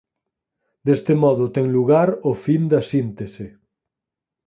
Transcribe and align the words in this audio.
Deste 0.85 1.13
modo 1.23 1.45
ten 1.55 1.65
lugar 1.75 2.09
o 2.29 2.31
fin 2.45 2.61
da 2.71 2.81
síntese. 2.91 3.45